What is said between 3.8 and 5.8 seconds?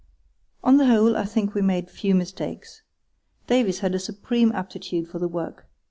had a supreme aptitude for the work.